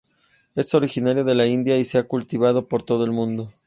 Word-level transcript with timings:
Es 0.55 0.73
originaria 0.73 1.23
de 1.23 1.35
la 1.35 1.45
India 1.45 1.77
y 1.77 1.83
se 1.83 1.99
ha 1.99 2.07
cultivado 2.07 2.67
por 2.67 2.81
todo 2.81 3.05
el 3.05 3.11
mundo. 3.11 3.53